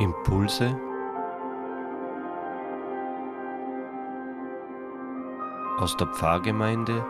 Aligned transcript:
Impulse 0.00 0.80
aus 5.78 5.96
der 5.96 6.06
Pfarrgemeinde 6.14 7.04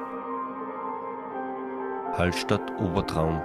Hallstatt 2.15 2.73
Obertraum. 2.81 3.43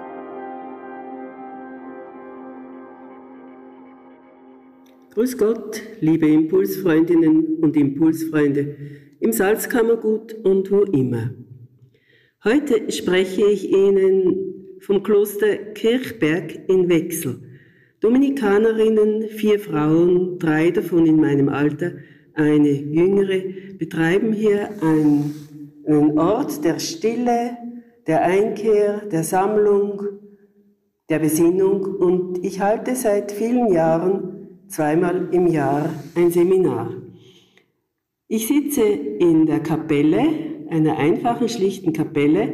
Grüß 5.14 5.38
Gott, 5.38 5.82
liebe 6.00 6.28
Impulsfreundinnen 6.28 7.58
und 7.62 7.76
Impulsfreunde 7.76 8.78
im 9.20 9.34
Salzkammergut 9.34 10.34
und 10.46 10.72
wo 10.72 10.84
immer. 10.84 11.32
Heute 12.46 12.90
spreche 12.94 13.46
ich 13.46 13.70
Ihnen 13.70 14.78
vom 14.80 15.04
Kloster 15.04 15.58
Kirchberg 15.58 16.70
in 16.70 16.88
Wechsel. 16.88 17.53
Dominikanerinnen, 18.04 19.30
vier 19.30 19.62
Frauen, 19.62 20.38
drei 20.38 20.72
davon 20.72 21.06
in 21.06 21.22
meinem 21.22 21.48
Alter, 21.48 21.94
eine 22.34 22.70
jüngere, 22.70 23.42
betreiben 23.78 24.34
hier 24.34 24.72
einen 24.82 26.20
Ort 26.20 26.66
der 26.66 26.80
Stille, 26.80 27.58
der 28.06 28.24
Einkehr, 28.24 29.06
der 29.10 29.24
Sammlung, 29.24 30.02
der 31.08 31.20
Besinnung 31.20 31.82
und 31.82 32.44
ich 32.44 32.60
halte 32.60 32.94
seit 32.94 33.32
vielen 33.32 33.72
Jahren 33.72 34.50
zweimal 34.68 35.30
im 35.32 35.48
Jahr 35.48 35.90
ein 36.16 36.30
Seminar. 36.30 36.92
Ich 38.28 38.50
sitze 38.50 38.84
in 38.84 39.46
der 39.46 39.62
Kapelle, 39.62 40.26
einer 40.70 40.98
einfachen, 40.98 41.48
schlichten 41.48 41.94
Kapelle. 41.94 42.50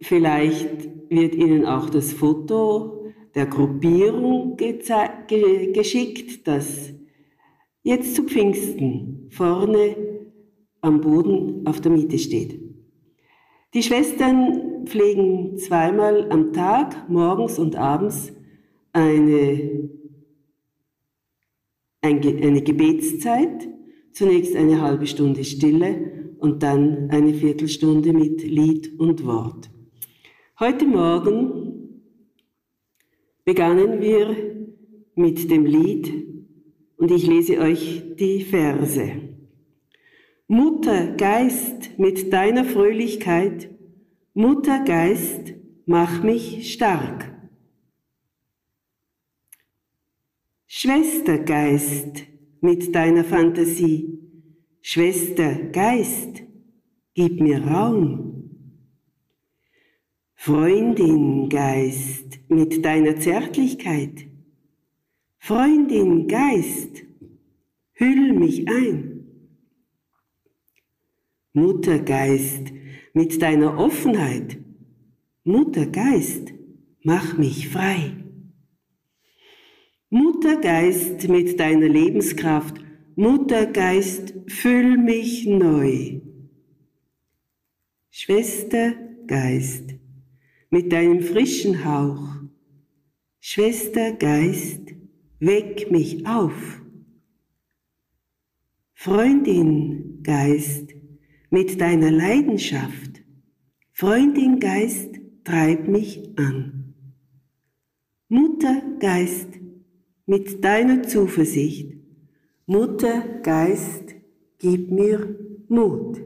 Vielleicht 0.00 0.88
wird 1.08 1.36
Ihnen 1.36 1.66
auch 1.66 1.88
das 1.88 2.12
Foto 2.12 3.05
der 3.36 3.46
Gruppierung 3.46 4.56
ge 4.56 5.72
geschickt, 5.72 6.48
das 6.48 6.92
jetzt 7.82 8.16
zu 8.16 8.24
Pfingsten 8.24 9.28
vorne 9.30 9.94
am 10.80 11.00
Boden 11.02 11.66
auf 11.66 11.80
der 11.80 11.92
Miete 11.92 12.18
steht. 12.18 12.58
Die 13.74 13.82
Schwestern 13.82 14.86
pflegen 14.86 15.58
zweimal 15.58 16.30
am 16.30 16.54
Tag, 16.54 17.08
morgens 17.10 17.58
und 17.58 17.76
abends, 17.76 18.32
eine, 18.94 19.90
eine 22.00 22.62
Gebetszeit, 22.62 23.68
zunächst 24.12 24.56
eine 24.56 24.80
halbe 24.80 25.06
Stunde 25.06 25.44
Stille 25.44 26.34
und 26.38 26.62
dann 26.62 27.10
eine 27.10 27.34
Viertelstunde 27.34 28.14
mit 28.14 28.42
Lied 28.42 28.98
und 28.98 29.26
Wort. 29.26 29.68
Heute 30.58 30.86
Morgen 30.86 31.55
begannen 33.46 34.00
wir 34.00 34.36
mit 35.14 35.50
dem 35.50 35.64
Lied 35.64 36.12
und 36.96 37.12
ich 37.12 37.26
lese 37.26 37.58
euch 37.60 38.02
die 38.18 38.42
Verse. 38.42 39.12
Mutter 40.48 41.14
Geist 41.16 41.96
mit 41.96 42.32
deiner 42.32 42.64
Fröhlichkeit, 42.64 43.70
Mutter 44.34 44.82
Geist, 44.84 45.54
mach 45.86 46.24
mich 46.24 46.72
stark. 46.72 47.32
Schwester 50.66 51.38
Geist 51.38 52.24
mit 52.60 52.94
deiner 52.96 53.22
Fantasie, 53.22 54.18
Schwester 54.82 55.54
Geist, 55.70 56.42
gib 57.14 57.40
mir 57.40 57.64
Raum. 57.64 58.35
Freundin 60.36 61.48
Geist 61.48 62.38
mit 62.48 62.84
deiner 62.84 63.16
Zärtlichkeit, 63.18 64.28
Freundin 65.38 66.28
Geist, 66.28 67.02
hüll 67.94 68.32
mich 68.32 68.68
ein. 68.68 69.26
Muttergeist, 71.52 72.72
mit 73.12 73.40
deiner 73.42 73.78
Offenheit, 73.78 74.58
Muttergeist, 75.42 76.52
mach 77.02 77.38
mich 77.38 77.68
frei. 77.68 78.12
Muttergeist 80.10 81.28
mit 81.28 81.58
deiner 81.58 81.88
Lebenskraft, 81.88 82.84
Muttergeist, 83.16 84.34
füll 84.46 84.98
mich 84.98 85.46
neu. 85.46 86.20
Schwestergeist, 88.10 89.94
mit 90.70 90.92
deinem 90.92 91.20
frischen 91.20 91.84
Hauch, 91.84 92.36
Schwestergeist, 93.40 94.94
weck 95.38 95.90
mich 95.90 96.26
auf. 96.26 96.80
Freundin 98.94 100.22
Geist, 100.22 100.94
mit 101.50 101.80
deiner 101.80 102.10
Leidenschaft. 102.10 103.22
Freundin 103.92 104.58
Geist, 104.58 105.20
treib 105.44 105.86
mich 105.86 106.36
an. 106.36 106.94
Mutter 108.28 108.82
Geist, 108.98 109.48
mit 110.26 110.64
deiner 110.64 111.04
Zuversicht. 111.04 111.94
Mutter 112.66 113.20
Geist, 113.42 114.16
gib 114.58 114.90
mir 114.90 115.38
Mut. 115.68 116.20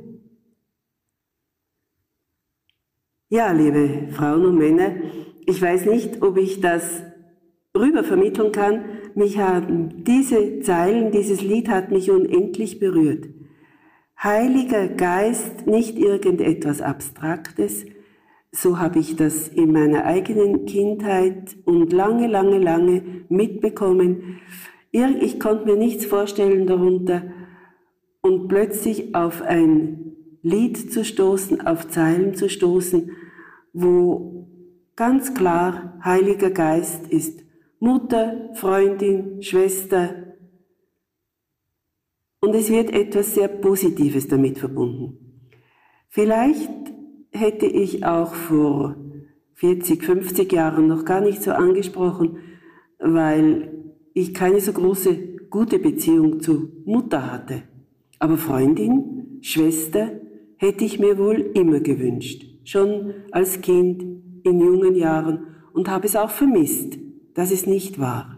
Ja, 3.32 3.52
liebe 3.52 4.08
Frauen 4.10 4.44
und 4.44 4.58
Männer, 4.58 4.91
ich 5.46 5.62
weiß 5.62 5.86
nicht, 5.86 6.20
ob 6.20 6.36
ich 6.36 6.60
das 6.60 7.04
rüber 7.78 8.02
vermitteln 8.02 8.50
kann. 8.50 8.84
Mich 9.14 9.38
haben 9.38 10.02
diese 10.02 10.58
Zeilen, 10.62 11.12
dieses 11.12 11.40
Lied 11.40 11.69
hat 11.69 11.92
mich 11.92 12.10
unendlich 12.10 12.80
berührt. 12.80 13.28
Heiliger 14.20 14.88
Geist, 14.88 15.69
nicht 15.69 15.96
irgendetwas 15.96 16.82
Abstraktes, 16.82 17.86
so 18.50 18.80
habe 18.80 18.98
ich 18.98 19.14
das 19.14 19.46
in 19.46 19.70
meiner 19.70 20.06
eigenen 20.06 20.66
Kindheit 20.66 21.56
und 21.64 21.92
lange, 21.92 22.26
lange, 22.26 22.58
lange 22.58 23.02
mitbekommen. 23.28 24.40
Ich 24.90 25.38
konnte 25.38 25.66
mir 25.66 25.76
nichts 25.76 26.04
vorstellen 26.04 26.66
darunter 26.66 27.22
und 28.22 28.48
plötzlich 28.48 29.14
auf 29.14 29.40
ein 29.42 30.09
Lied 30.42 30.92
zu 30.92 31.04
stoßen, 31.04 31.66
auf 31.66 31.88
Zeilen 31.88 32.34
zu 32.34 32.48
stoßen, 32.48 33.10
wo 33.72 34.48
ganz 34.96 35.34
klar 35.34 35.98
Heiliger 36.04 36.50
Geist 36.50 37.06
ist. 37.08 37.40
Mutter, 37.78 38.50
Freundin, 38.54 39.42
Schwester, 39.42 40.30
und 42.42 42.54
es 42.54 42.70
wird 42.70 42.90
etwas 42.90 43.34
sehr 43.34 43.48
Positives 43.48 44.26
damit 44.26 44.58
verbunden. 44.58 45.42
Vielleicht 46.08 46.70
hätte 47.30 47.66
ich 47.66 48.04
auch 48.06 48.34
vor 48.34 48.96
40, 49.54 50.02
50 50.02 50.50
Jahren 50.50 50.86
noch 50.86 51.04
gar 51.04 51.20
nicht 51.20 51.42
so 51.42 51.52
angesprochen, 51.52 52.38
weil 52.98 53.94
ich 54.14 54.32
keine 54.32 54.60
so 54.60 54.72
große 54.72 55.16
gute 55.50 55.78
Beziehung 55.78 56.40
zu 56.40 56.72
Mutter 56.86 57.30
hatte. 57.30 57.62
Aber 58.18 58.38
Freundin, 58.38 59.38
Schwester 59.42 60.10
hätte 60.60 60.84
ich 60.84 60.98
mir 60.98 61.16
wohl 61.16 61.53
immer 61.54 61.81
gewünscht, 61.81 62.44
schon 62.65 63.15
als 63.31 63.62
Kind 63.62 64.03
in 64.44 64.60
jungen 64.60 64.94
Jahren. 64.94 65.47
Und 65.72 65.88
habe 65.88 66.06
es 66.06 66.16
auch 66.16 66.28
vermisst, 66.28 66.98
dass 67.32 67.50
es 67.50 67.66
nicht 67.66 67.98
war. 67.98 68.37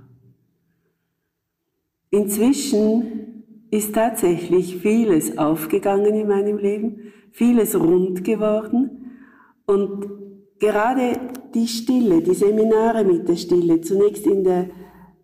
Inzwischen 2.11 3.43
ist 3.73 3.95
tatsächlich 3.95 4.77
vieles 4.77 5.37
aufgegangen 5.37 6.15
in 6.15 6.29
meinem 6.29 6.59
Leben, 6.59 7.13
vieles 7.33 7.75
rund 7.75 8.23
geworden. 8.23 9.11
Und 9.67 10.07
gerade 10.61 11.19
die 11.55 11.67
Stille, 11.67 12.23
die 12.23 12.35
Seminare 12.35 13.03
mit 13.03 13.29
der 13.29 13.37
Stille, 13.37 13.81
zunächst 13.81 14.27
in 14.29 14.45
der 14.45 14.71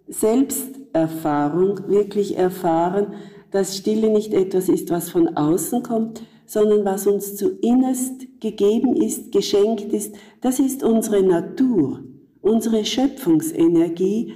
Selbsterfahrung 0.09 1.89
wirklich 1.89 2.37
erfahren, 2.37 3.13
dass 3.53 3.77
Stille 3.77 4.11
nicht 4.11 4.35
etwas 4.35 4.69
ist, 4.69 4.91
was 4.91 5.11
von 5.11 5.37
außen 5.37 5.85
kommt, 5.85 6.25
sondern 6.49 6.85
was 6.85 7.07
uns 7.07 7.37
zu 7.37 7.51
innerst 7.61 8.41
gegeben 8.41 8.97
ist, 8.97 9.31
geschenkt 9.33 9.93
ist. 9.93 10.17
Das 10.41 10.59
ist 10.59 10.83
unsere 10.83 11.23
Natur, 11.23 12.03
unsere 12.41 12.87
Schöpfungsenergie 12.87 14.33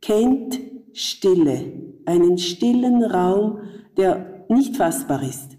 kennt 0.00 0.60
Stille 0.92 1.72
einen 2.06 2.38
stillen 2.38 3.02
Raum, 3.04 3.60
der 3.96 4.44
nicht 4.48 4.76
fassbar 4.76 5.22
ist. 5.22 5.56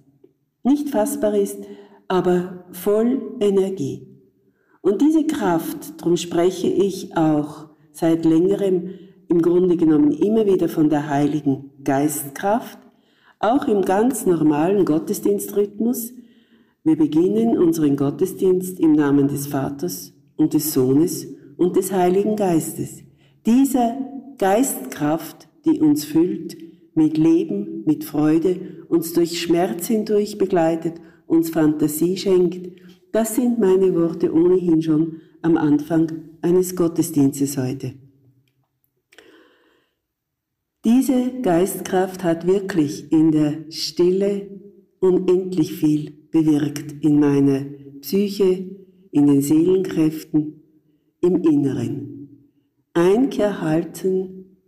Nicht 0.63 0.89
fassbar 0.89 1.33
ist, 1.33 1.59
aber 2.07 2.65
voll 2.71 3.38
Energie. 3.39 4.07
Und 4.81 5.01
diese 5.01 5.25
Kraft, 5.25 6.00
darum 6.00 6.18
spreche 6.18 6.68
ich 6.68 7.15
auch 7.18 7.69
seit 7.92 8.25
längerem 8.25 8.89
im 9.27 9.42
Grunde 9.42 9.77
genommen 9.77 10.12
immer 10.12 10.45
wieder 10.45 10.69
von 10.69 10.89
der 10.89 11.09
Heiligen 11.09 11.71
Geistkraft, 11.83 12.77
auch 13.45 13.68
im 13.68 13.83
ganz 13.83 14.25
normalen 14.25 14.86
Gottesdienstrhythmus. 14.86 16.13
Wir 16.83 16.97
beginnen 16.97 17.57
unseren 17.57 17.95
Gottesdienst 17.95 18.80
im 18.80 18.94
Namen 18.94 19.27
des 19.27 19.47
Vaters 19.47 20.13
und 20.36 20.53
des 20.53 20.74
Sohnes 20.74 21.27
und 21.57 21.75
des 21.75 21.92
Heiligen 21.92 22.36
Geistes. 22.36 23.03
Diese 23.45 23.95
Geistkraft 24.38 25.47
die 25.65 25.80
uns 25.81 26.06
füllt 26.06 26.57
mit 26.94 27.18
Leben, 27.18 27.83
mit 27.86 28.03
Freude, 28.03 28.86
uns 28.88 29.13
durch 29.13 29.42
Schmerz 29.42 29.88
hindurch 29.88 30.38
begleitet, 30.38 31.01
uns 31.27 31.50
Fantasie 31.50 32.18
schenkt. 32.18 32.80
Das 33.12 33.36
sind 33.36 33.59
meine 33.59 33.94
Worte 33.95 34.33
ohnehin 34.33 34.81
schon 34.81 35.21
am 35.42 35.57
Anfang 35.57 36.12
eines 36.42 36.75
Gottesdienstes 36.75 37.57
heute. 37.57 37.94
Diese 40.86 41.42
Geistkraft 41.42 42.24
hat 42.24 42.46
wirklich 42.46 43.12
in 43.12 43.32
der 43.32 43.72
Stille 43.72 44.48
unendlich 45.00 45.74
viel 45.74 46.12
bewirkt 46.30 47.04
in 47.04 47.20
meiner 47.20 47.66
Psyche, 48.02 48.70
in 49.10 49.26
den 49.26 49.42
Seelenkräften, 49.42 50.62
im 51.22 51.42
Inneren. 51.42 52.52
Einkehr 52.94 53.62
halten 53.62 54.60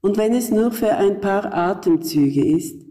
und 0.00 0.16
wenn 0.16 0.32
es 0.32 0.52
nur 0.52 0.70
für 0.70 0.94
ein 0.94 1.20
paar 1.20 1.52
Atemzüge 1.52 2.46
ist, 2.46 2.86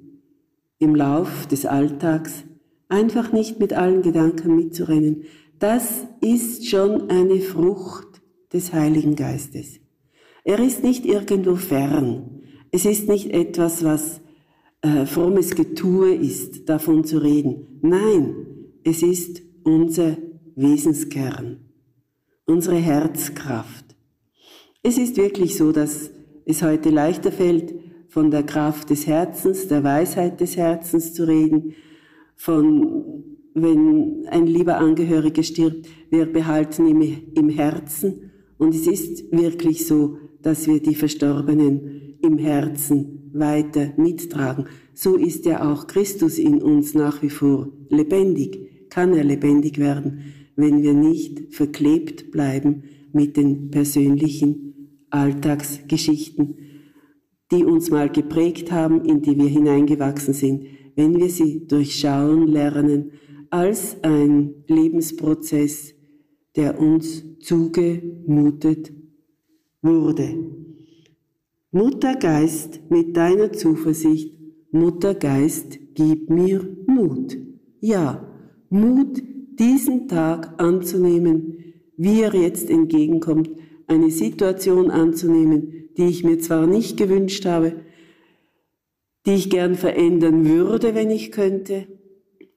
im 0.78 0.94
Lauf 0.94 1.48
des 1.48 1.66
Alltags 1.66 2.44
einfach 2.90 3.32
nicht 3.32 3.62
mit 3.62 3.72
allen 3.72 4.02
Gedanken 4.02 4.58
mitzurennen, 4.58 5.24
das 5.58 6.06
ist 6.20 6.68
schon 6.68 7.10
eine 7.10 7.40
Frucht 7.40 8.22
des 8.52 8.74
Heiligen 8.74 9.16
Geistes. 9.16 9.80
Er 10.44 10.60
ist 10.60 10.84
nicht 10.84 11.06
irgendwo 11.06 11.56
fern, 11.56 12.38
es 12.72 12.86
ist 12.86 13.08
nicht 13.08 13.32
etwas, 13.32 13.84
was 13.84 14.22
äh, 14.82 15.06
frommes 15.06 15.56
Getue 15.56 16.14
ist, 16.14 16.70
davon 16.70 17.04
zu 17.04 17.18
reden. 17.20 17.80
Nein, 17.82 18.36
es 18.84 19.04
ist 19.04 19.42
unser 19.64 20.18
Wesenskern, 20.56 21.60
unsere 22.46 22.78
Herzkraft. 22.78 23.96
Es 24.84 24.98
ist 24.98 25.18
wirklich 25.18 25.58
so, 25.58 25.72
dass 25.72 26.12
es 26.46 26.62
heute 26.62 26.90
leichter 26.90 27.32
fällt, 27.32 27.74
von 28.10 28.32
der 28.32 28.44
Kraft 28.44 28.90
des 28.90 29.06
Herzens, 29.06 29.68
der 29.68 29.84
Weisheit 29.84 30.40
des 30.40 30.56
Herzens 30.56 31.14
zu 31.14 31.28
reden, 31.28 31.74
von 32.36 33.24
wenn 33.54 34.26
ein 34.30 34.48
lieber 34.48 34.78
Angehöriger 34.78 35.44
stirbt, 35.44 35.88
wir 36.10 36.26
behalten 36.26 36.88
ihn 36.88 37.32
im 37.36 37.50
Herzen. 37.50 38.32
Und 38.58 38.74
es 38.74 38.88
ist 38.88 39.32
wirklich 39.32 39.86
so, 39.88 40.18
dass 40.42 40.68
wir 40.68 40.82
die 40.82 40.96
Verstorbenen 40.96 42.07
im 42.28 42.38
Herzen 42.38 43.32
weiter 43.34 43.94
mittragen. 43.98 44.66
So 44.94 45.16
ist 45.16 45.46
ja 45.46 45.72
auch 45.72 45.88
Christus 45.88 46.38
in 46.38 46.62
uns 46.62 46.94
nach 46.94 47.22
wie 47.22 47.30
vor 47.30 47.72
lebendig, 47.90 48.90
kann 48.90 49.14
er 49.14 49.24
lebendig 49.24 49.78
werden, 49.78 50.34
wenn 50.56 50.84
wir 50.84 50.94
nicht 50.94 51.54
verklebt 51.54 52.32
bleiben 52.32 52.84
mit 53.14 53.38
den 53.38 53.70
persönlichen 53.72 55.06
Alltagsgeschichten, 55.10 56.58
die 57.52 57.64
uns 57.64 57.90
mal 57.90 58.10
geprägt 58.10 58.72
haben, 58.72 59.06
in 59.06 59.22
die 59.22 59.38
wir 59.38 59.48
hineingewachsen 59.48 60.34
sind, 60.34 60.66
wenn 60.96 61.18
wir 61.18 61.30
sie 61.30 61.66
durchschauen 61.68 62.48
lernen 62.48 63.12
als 63.50 63.98
ein 64.04 64.66
Lebensprozess, 64.68 65.94
der 66.56 66.80
uns 66.80 67.24
zugemutet 67.40 68.92
wurde. 69.82 70.67
Muttergeist 71.78 72.90
mit 72.90 73.16
deiner 73.16 73.54
Zuversicht, 73.54 74.34
Muttergeist, 74.72 75.78
gib 75.94 76.28
mir 76.28 76.68
Mut. 76.88 77.38
Ja, 77.80 78.34
Mut, 78.72 79.22
diesen 79.60 80.08
Tag 80.08 80.60
anzunehmen, 80.60 81.76
wie 81.96 82.24
er 82.24 82.34
jetzt 82.34 82.72
entgegenkommt, 82.72 83.52
eine 83.86 84.10
Situation 84.10 84.90
anzunehmen, 84.90 85.92
die 86.00 86.06
ich 86.06 86.24
mir 86.24 86.40
zwar 86.40 86.66
nicht 86.66 86.98
gewünscht 86.98 87.46
habe, 87.46 87.74
die 89.28 89.36
ich 89.36 89.52
gern 89.52 89.76
verändern 89.76 90.48
würde, 90.48 90.96
wenn 90.96 91.12
ich 91.12 91.32
könnte, 91.32 91.86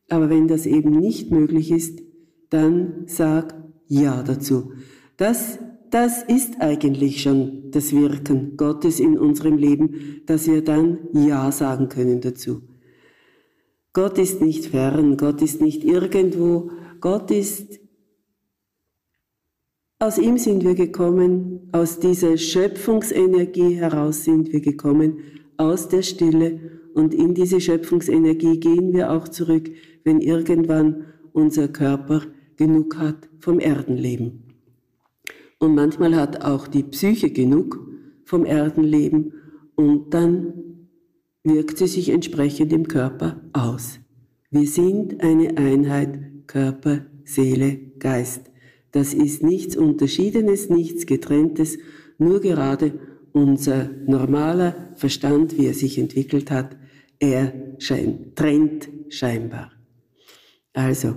aber 0.08 0.30
wenn 0.30 0.48
das 0.48 0.64
eben 0.64 0.92
nicht 0.92 1.30
möglich 1.30 1.70
ist, 1.70 2.00
dann 2.48 3.02
sag 3.04 3.54
Ja 3.86 4.22
dazu. 4.22 4.72
Das 5.18 5.58
das 5.90 6.22
ist 6.22 6.60
eigentlich 6.60 7.22
schon 7.22 7.70
das 7.70 7.92
Wirken 7.92 8.56
Gottes 8.56 9.00
in 9.00 9.18
unserem 9.18 9.56
Leben, 9.56 10.22
dass 10.26 10.46
wir 10.46 10.62
dann 10.62 10.98
Ja 11.12 11.50
sagen 11.52 11.88
können 11.88 12.20
dazu. 12.20 12.62
Gott 13.92 14.18
ist 14.18 14.40
nicht 14.40 14.66
fern, 14.66 15.16
Gott 15.16 15.42
ist 15.42 15.60
nicht 15.60 15.82
irgendwo, 15.82 16.70
Gott 17.00 17.30
ist, 17.30 17.80
aus 19.98 20.16
ihm 20.16 20.38
sind 20.38 20.62
wir 20.64 20.74
gekommen, 20.74 21.68
aus 21.72 21.98
dieser 21.98 22.38
Schöpfungsenergie 22.38 23.74
heraus 23.74 24.24
sind 24.24 24.52
wir 24.52 24.60
gekommen, 24.60 25.18
aus 25.56 25.88
der 25.88 26.02
Stille 26.02 26.80
und 26.94 27.12
in 27.12 27.34
diese 27.34 27.60
Schöpfungsenergie 27.60 28.60
gehen 28.60 28.92
wir 28.92 29.12
auch 29.12 29.28
zurück, 29.28 29.70
wenn 30.04 30.20
irgendwann 30.20 31.06
unser 31.32 31.68
Körper 31.68 32.22
genug 32.56 32.96
hat 32.96 33.28
vom 33.40 33.58
Erdenleben. 33.58 34.49
Und 35.60 35.74
manchmal 35.74 36.16
hat 36.16 36.42
auch 36.42 36.66
die 36.66 36.82
Psyche 36.82 37.30
genug 37.30 37.86
vom 38.24 38.46
Erdenleben 38.46 39.34
und 39.76 40.14
dann 40.14 40.54
wirkt 41.44 41.76
sie 41.76 41.86
sich 41.86 42.08
entsprechend 42.08 42.72
im 42.72 42.88
Körper 42.88 43.42
aus. 43.52 44.00
Wir 44.50 44.66
sind 44.66 45.22
eine 45.22 45.58
Einheit 45.58 46.46
Körper, 46.46 47.04
Seele, 47.24 47.78
Geist. 47.98 48.50
Das 48.90 49.12
ist 49.12 49.42
nichts 49.42 49.76
Unterschiedenes, 49.76 50.70
nichts 50.70 51.04
Getrenntes, 51.04 51.78
nur 52.16 52.40
gerade 52.40 52.98
unser 53.32 53.90
normaler 54.06 54.94
Verstand, 54.96 55.58
wie 55.58 55.66
er 55.66 55.74
sich 55.74 55.98
entwickelt 55.98 56.50
hat, 56.50 56.76
er 57.18 57.52
scheint, 57.78 58.34
trennt 58.34 58.88
scheinbar. 59.10 59.72
Also, 60.72 61.16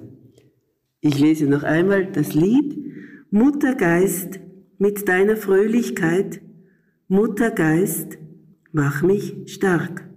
ich 1.00 1.18
lese 1.18 1.46
noch 1.46 1.64
einmal 1.64 2.12
das 2.12 2.34
Lied 2.34 2.93
Muttergeist 3.36 4.40
mit 4.78 5.10
deiner 5.10 5.36
Fröhlichkeit, 5.36 6.40
Muttergeist, 7.08 8.20
mach 8.74 9.02
mich 9.02 9.52
stark. 9.52 10.08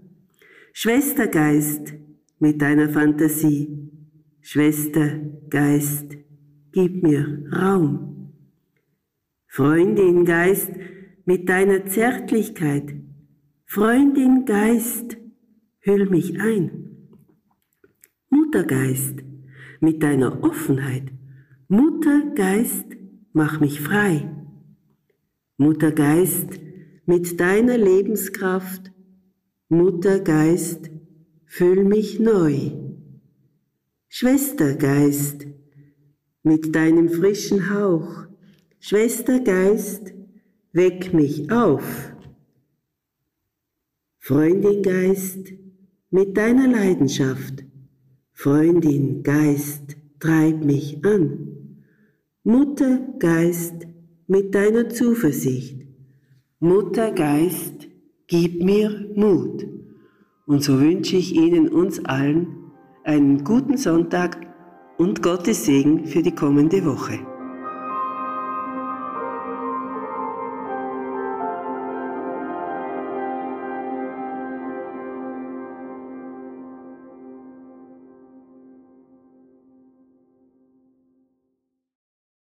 Schwestergeist 0.74 1.94
mit 2.38 2.60
deiner 2.60 2.90
Fantasie, 2.90 3.90
Schwestergeist, 4.42 6.14
gib 6.72 7.02
mir 7.02 7.42
Raum. 7.50 8.34
Freundin 9.46 10.26
Geist 10.26 10.72
mit 11.24 11.48
deiner 11.48 11.86
Zärtlichkeit, 11.86 12.96
Freundin 13.64 14.44
Geist, 14.44 15.16
hüll 15.78 16.04
mich 16.10 16.38
ein. 16.38 17.08
Muttergeist 18.28 19.24
mit 19.80 20.02
deiner 20.02 20.44
Offenheit, 20.44 21.14
Muttergeist, 21.68 23.05
mach 23.36 23.60
mich 23.60 23.82
frei. 23.82 24.30
Muttergeist, 25.58 26.58
mit 27.04 27.38
deiner 27.38 27.76
Lebenskraft, 27.76 28.90
Muttergeist, 29.68 30.90
füll 31.44 31.84
mich 31.84 32.18
neu. 32.18 32.70
Schwestergeist, 34.08 35.46
mit 36.44 36.74
deinem 36.74 37.10
frischen 37.10 37.68
Hauch, 37.68 38.24
Schwestergeist, 38.80 40.14
weck 40.72 41.12
mich 41.12 41.52
auf. 41.52 42.14
Freundin 44.18 44.82
Geist, 44.82 45.52
mit 46.08 46.38
deiner 46.38 46.68
Leidenschaft, 46.68 47.64
Freundin 48.32 49.22
Geist, 49.22 49.98
treib 50.20 50.64
mich 50.64 51.04
an. 51.04 51.65
Mutter 52.48 53.00
Geist 53.18 53.74
mit 54.28 54.54
deiner 54.54 54.88
Zuversicht. 54.88 55.84
Mutter 56.60 57.10
Geist, 57.10 57.88
gib 58.28 58.62
mir 58.62 59.10
Mut. 59.16 59.66
Und 60.46 60.62
so 60.62 60.78
wünsche 60.78 61.16
ich 61.16 61.34
Ihnen 61.34 61.68
uns 61.68 62.04
allen 62.04 62.70
einen 63.02 63.42
guten 63.42 63.76
Sonntag 63.76 64.46
und 64.96 65.24
Gottes 65.24 65.64
Segen 65.64 66.06
für 66.06 66.22
die 66.22 66.36
kommende 66.36 66.84
Woche. 66.84 67.18